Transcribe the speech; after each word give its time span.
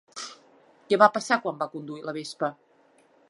Què 0.93 0.99
va 1.03 1.09
passar 1.17 1.37
quan 1.45 1.61
va 1.61 1.69
conduir 1.75 2.05
la 2.09 2.17
Vespa? 2.21 2.51